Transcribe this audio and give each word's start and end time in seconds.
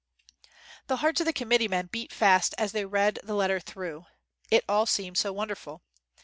The 0.87 0.95
hearts 0.97 1.21
of 1.21 1.25
the 1.27 1.31
committeemen 1.31 1.85
beat 1.91 2.11
fast 2.11 2.55
as 2.57 2.71
they 2.71 2.85
read 2.85 3.19
the 3.21 3.35
letter 3.35 3.59
through. 3.59 4.07
It 4.49 4.65
all 4.67 4.87
seemed 4.87 5.19
so 5.19 5.31
wonderful. 5.31 5.83